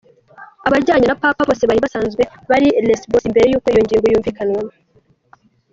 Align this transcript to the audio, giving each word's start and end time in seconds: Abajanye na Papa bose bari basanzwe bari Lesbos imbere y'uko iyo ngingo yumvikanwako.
Abajanye 0.67 1.05
na 1.07 1.19
Papa 1.23 1.41
bose 1.49 1.63
bari 1.69 1.83
basanzwe 1.85 2.23
bari 2.49 2.67
Lesbos 2.87 3.23
imbere 3.29 3.45
y'uko 3.47 3.67
iyo 3.73 3.79
ngingo 3.85 4.07
yumvikanwako. 4.07 4.77